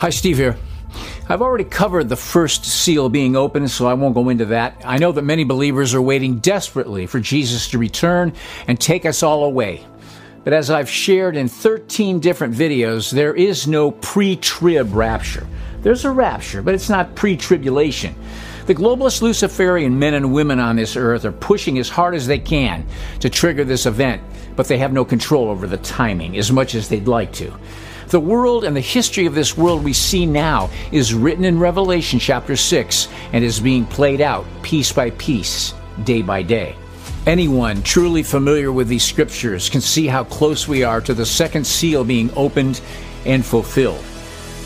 [0.00, 0.56] Hi, Steve here.
[1.28, 4.80] I've already covered the first seal being opened, so I won't go into that.
[4.84, 8.32] I know that many believers are waiting desperately for Jesus to return
[8.68, 9.84] and take us all away.
[10.44, 15.48] But as I've shared in 13 different videos, there is no pre trib rapture.
[15.82, 18.14] There's a rapture, but it's not pre tribulation.
[18.66, 22.38] The globalist Luciferian men and women on this earth are pushing as hard as they
[22.38, 22.86] can
[23.18, 24.22] to trigger this event,
[24.54, 27.52] but they have no control over the timing as much as they'd like to.
[28.08, 32.18] The world and the history of this world we see now is written in Revelation
[32.18, 36.74] chapter 6 and is being played out piece by piece, day by day.
[37.26, 41.66] Anyone truly familiar with these scriptures can see how close we are to the second
[41.66, 42.80] seal being opened
[43.26, 44.02] and fulfilled.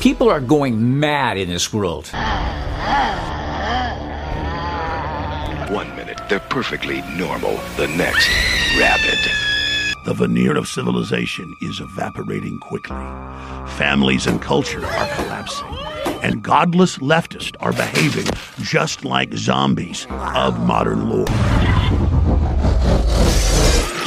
[0.00, 2.08] People are going mad in this world.
[5.70, 7.56] One minute, they're perfectly normal.
[7.76, 8.28] The next,
[8.76, 9.47] rabid.
[10.08, 12.96] The veneer of civilization is evaporating quickly.
[13.76, 15.66] Families and culture are collapsing.
[16.22, 18.24] And godless leftists are behaving
[18.62, 21.28] just like zombies of modern lore.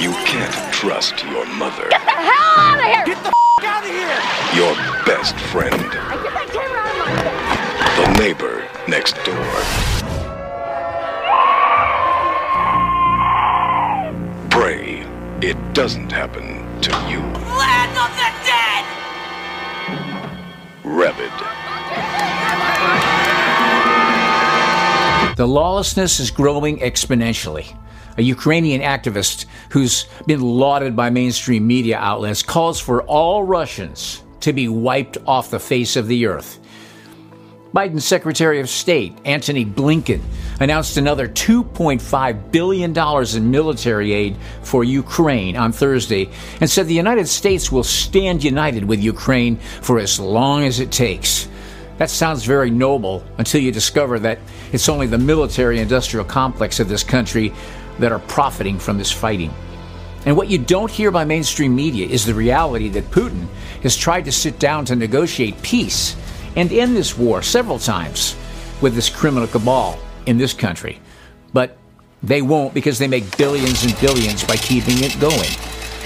[0.00, 1.90] You can't trust your mother.
[1.90, 3.04] Get the hell out of here!
[3.04, 4.56] Get the f- out of here!
[4.56, 5.74] Your best friend.
[5.74, 9.99] I Get that camera out of my The neighbor next door.
[15.42, 16.44] It doesn't happen
[16.82, 17.20] to you.
[17.56, 18.84] Land of the dead!
[20.84, 21.32] Rabid.
[25.36, 27.74] The lawlessness is growing exponentially.
[28.18, 34.52] A Ukrainian activist who's been lauded by mainstream media outlets calls for all Russians to
[34.52, 36.58] be wiped off the face of the earth.
[37.74, 40.20] Biden's Secretary of State, Antony Blinken,
[40.60, 46.30] announced another $2.5 billion in military aid for Ukraine on Thursday
[46.60, 50.92] and said the United States will stand united with Ukraine for as long as it
[50.92, 51.48] takes.
[51.96, 54.38] That sounds very noble until you discover that
[54.72, 57.52] it's only the military industrial complex of this country
[57.98, 59.52] that are profiting from this fighting.
[60.26, 63.46] And what you don't hear by mainstream media is the reality that Putin
[63.82, 66.16] has tried to sit down to negotiate peace
[66.56, 68.36] and end this war several times
[68.82, 71.00] with this criminal cabal in this country.
[71.52, 71.76] But
[72.22, 75.50] they won't because they make billions and billions by keeping it going.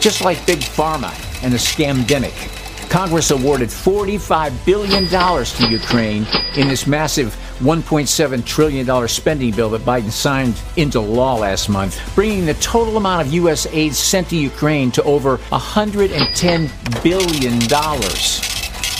[0.00, 1.12] Just like Big Pharma
[1.42, 2.56] and the scamdemic.
[2.90, 6.26] Congress awarded $45 billion to Ukraine
[6.56, 12.46] in this massive $1.7 trillion spending bill that Biden signed into law last month, bringing
[12.46, 13.66] the total amount of U.S.
[13.66, 17.60] aid sent to Ukraine to over $110 billion.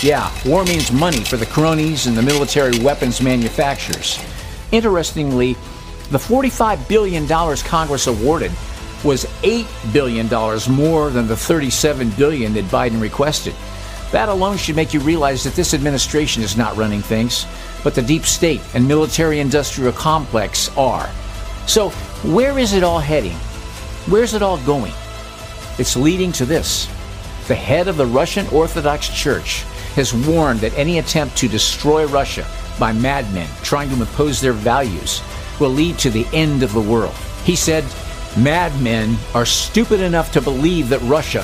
[0.01, 4.19] Yeah, war means money for the cronies and the military weapons manufacturers.
[4.71, 5.53] Interestingly,
[6.11, 8.51] the $45 billion Congress awarded
[9.03, 10.27] was $8 billion
[10.75, 13.55] more than the 37 billion that Biden requested.
[14.11, 17.45] That alone should make you realize that this administration is not running things,
[17.83, 21.09] but the deep state and military industrial complex are.
[21.65, 21.89] So,
[22.33, 23.37] where is it all heading?
[24.07, 24.93] Where's it all going?
[25.77, 26.87] It's leading to this.
[27.47, 29.63] The head of the Russian Orthodox Church
[29.95, 32.45] has warned that any attempt to destroy Russia
[32.79, 35.21] by madmen trying to impose their values
[35.59, 37.15] will lead to the end of the world.
[37.43, 37.85] He said,
[38.37, 41.43] Madmen are stupid enough to believe that Russia,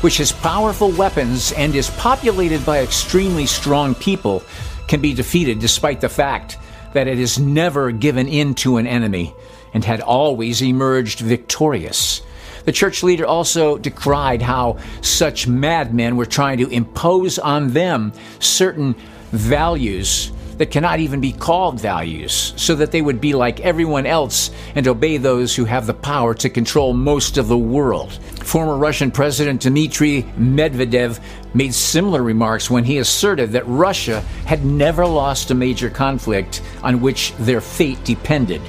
[0.00, 4.42] which has powerful weapons and is populated by extremely strong people,
[4.88, 6.58] can be defeated despite the fact
[6.92, 9.34] that it has never given in to an enemy
[9.72, 12.20] and had always emerged victorious.
[12.64, 18.94] The church leader also decried how such madmen were trying to impose on them certain
[19.30, 24.50] values that cannot even be called values, so that they would be like everyone else
[24.74, 28.12] and obey those who have the power to control most of the world.
[28.42, 31.20] Former Russian President Dmitry Medvedev
[31.54, 37.00] made similar remarks when he asserted that Russia had never lost a major conflict on
[37.00, 38.62] which their fate depended,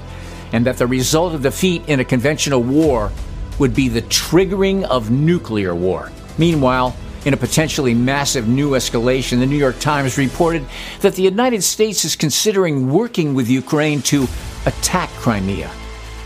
[0.53, 3.11] and that the result of defeat in a conventional war
[3.59, 6.11] would be the triggering of nuclear war.
[6.37, 6.95] Meanwhile,
[7.25, 10.63] in a potentially massive new escalation, the New York Times reported
[11.01, 14.27] that the United States is considering working with Ukraine to
[14.67, 15.71] attack Crimea,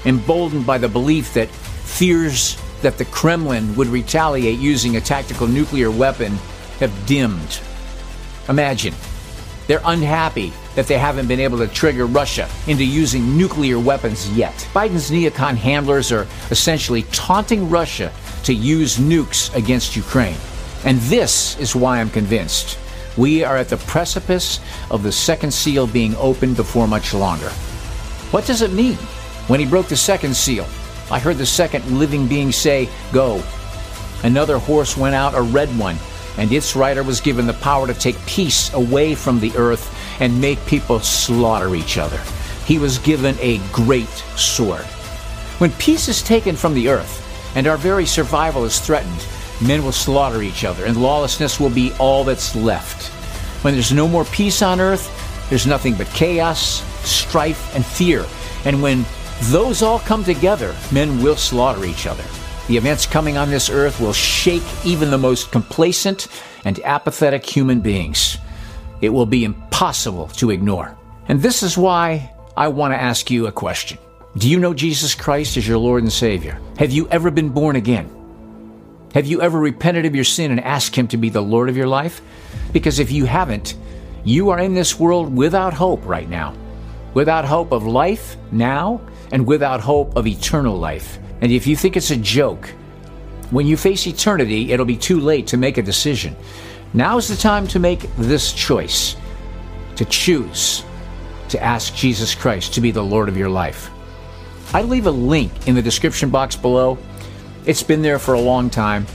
[0.06, 5.90] emboldened by the belief that fears that the Kremlin would retaliate using a tactical nuclear
[5.90, 6.34] weapon
[6.80, 7.60] have dimmed.
[8.50, 8.94] Imagine,
[9.68, 14.56] they're unhappy that they haven't been able to trigger Russia into using nuclear weapons yet.
[14.74, 18.12] Biden's neocon handlers are essentially taunting Russia
[18.44, 20.38] to use nukes against Ukraine.
[20.86, 22.78] And this is why I'm convinced
[23.18, 24.60] we are at the precipice
[24.90, 27.50] of the second seal being opened before much longer.
[28.32, 28.96] What does it mean?
[29.48, 30.66] When he broke the second seal,
[31.12, 33.44] I heard the second living being say, Go.
[34.24, 35.98] Another horse went out, a red one,
[36.38, 40.40] and its rider was given the power to take peace away from the earth and
[40.40, 42.20] make people slaughter each other.
[42.66, 44.86] He was given a great sword.
[45.58, 49.26] When peace is taken from the earth and our very survival is threatened,
[49.62, 53.08] men will slaughter each other and lawlessness will be all that's left.
[53.64, 55.10] When there's no more peace on earth,
[55.50, 58.26] there's nothing but chaos, strife, and fear.
[58.66, 59.06] And when
[59.44, 62.24] those all come together, men will slaughter each other.
[62.68, 66.28] The events coming on this earth will shake even the most complacent
[66.66, 68.38] and apathetic human beings.
[69.02, 70.96] It will be impossible to ignore.
[71.28, 73.98] And this is why I want to ask you a question.
[74.38, 76.60] Do you know Jesus Christ as your Lord and Savior?
[76.78, 78.19] Have you ever been born again?
[79.14, 81.78] Have you ever repented of your sin and asked Him to be the Lord of
[81.78, 82.22] your life?
[82.72, 83.76] Because if you haven't,
[84.24, 86.56] you are in this world without hope right now.
[87.14, 89.02] Without hope of life now,
[89.32, 91.20] and without hope of eternal life.
[91.42, 92.68] And if you think it's a joke,
[93.52, 96.36] when you face eternity, it'll be too late to make a decision.
[96.94, 99.16] Now's the time to make this choice
[99.96, 100.84] to choose
[101.50, 103.90] to ask Jesus Christ to be the Lord of your life.
[104.74, 106.98] I leave a link in the description box below.
[107.66, 109.06] It's been there for a long time.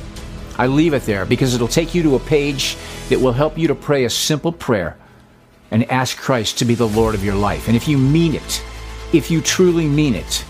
[0.57, 2.77] I leave it there because it'll take you to a page
[3.09, 4.97] that will help you to pray a simple prayer
[5.71, 7.67] and ask Christ to be the Lord of your life.
[7.67, 8.65] And if you mean it,
[9.13, 10.45] if you truly mean it,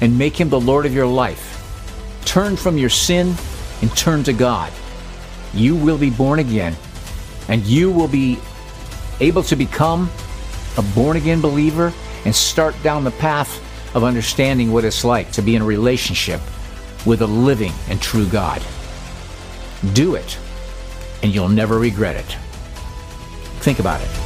[0.00, 1.56] and make him the Lord of your life,
[2.24, 3.34] turn from your sin
[3.82, 4.72] and turn to God,
[5.52, 6.76] you will be born again
[7.48, 8.38] and you will be
[9.18, 10.10] able to become
[10.78, 11.92] a born again believer
[12.24, 13.60] and start down the path
[13.94, 16.40] of understanding what it's like to be in a relationship
[17.06, 18.62] with a living and true God.
[19.92, 20.38] Do it,
[21.22, 22.36] and you'll never regret it.
[23.60, 24.19] Think about it.